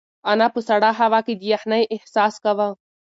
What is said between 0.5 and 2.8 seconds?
په سړه هوا کې د یخنۍ احساس کاوه.